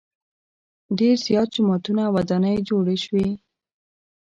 ډېر 0.99 1.15
زیات 1.27 1.47
جوماتونه 1.55 2.01
او 2.07 2.13
ودانۍ 2.17 2.57
جوړې 2.69 2.97
شوې. 3.05 3.27